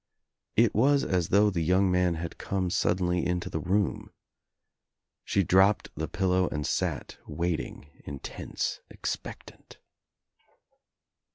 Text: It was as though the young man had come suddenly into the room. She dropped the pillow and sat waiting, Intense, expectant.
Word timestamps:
It 0.55 0.73
was 0.73 1.03
as 1.03 1.29
though 1.29 1.51
the 1.51 1.61
young 1.61 1.91
man 1.91 2.15
had 2.15 2.39
come 2.39 2.71
suddenly 2.71 3.23
into 3.23 3.51
the 3.51 3.59
room. 3.59 4.11
She 5.23 5.43
dropped 5.43 5.91
the 5.93 6.07
pillow 6.07 6.49
and 6.51 6.65
sat 6.65 7.19
waiting, 7.27 7.85
Intense, 8.03 8.79
expectant. 8.89 9.77